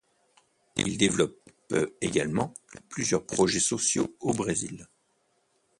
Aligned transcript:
Il 0.77 0.97
développe 0.97 1.37
également 2.01 2.55
plusieurs 2.89 3.23
projets 3.23 3.59
sociaux 3.59 4.15
au 4.19 4.33
Brésil. 4.33 4.87